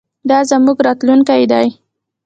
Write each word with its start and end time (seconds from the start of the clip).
دا 0.29 0.37
زموږ 0.49 0.77
راتلونکی 0.87 1.43
دی. 1.51 1.67